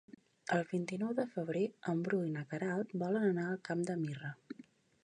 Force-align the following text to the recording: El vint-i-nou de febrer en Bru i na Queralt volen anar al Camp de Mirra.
El 0.55 0.63
vint-i-nou 0.69 1.11
de 1.19 1.25
febrer 1.35 1.61
en 1.93 2.01
Bru 2.09 2.23
i 2.29 2.33
na 2.39 2.45
Queralt 2.55 2.97
volen 3.05 3.29
anar 3.31 3.47
al 3.53 3.63
Camp 3.71 3.87
de 3.93 4.01
Mirra. 4.05 4.35